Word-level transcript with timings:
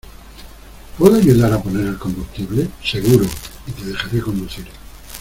¿Puedo 0.97 1.17
ayudar 1.17 1.53
a 1.53 1.61
poner 1.61 1.85
el 1.85 1.97
combustible?¡ 1.99 2.67
seguro! 2.83 3.27
y 3.67 3.71
te 3.71 3.85
dejaré 3.85 4.19
conducir. 4.19 4.65